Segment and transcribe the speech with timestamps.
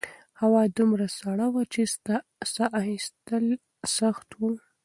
[0.41, 1.81] هوا دومره سړه وه چې
[2.53, 3.45] سا ایستل
[3.97, 4.51] سخت وو.